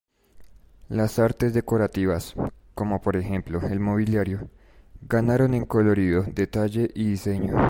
Las 0.89 1.19
artes 1.19 1.53
decorativas 1.53 2.33
─como 2.73 3.01
por 3.03 3.15
ejemplo, 3.17 3.61
el 3.67 3.79
mobiliario─ 3.79 4.49
ganaron 5.03 5.53
en 5.53 5.65
colorido, 5.65 6.23
detalle 6.23 6.89
y 6.95 7.03
diseño. 7.11 7.53